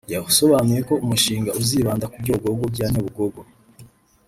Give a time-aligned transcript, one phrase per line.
[0.13, 3.41] yasobanuye ko umushinga uzibanda ku byogogo bya Nyabugogo